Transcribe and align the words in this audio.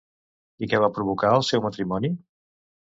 I 0.61 0.69
què 0.71 0.81
va 0.85 0.89
provocar 0.97 1.35
el 1.41 1.47
seu 1.51 1.65
matrimoni? 1.69 2.15